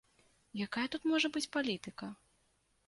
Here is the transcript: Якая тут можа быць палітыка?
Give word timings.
Якая 0.65 0.85
тут 0.95 1.05
можа 1.11 1.31
быць 1.37 1.47
палітыка? 1.59 2.13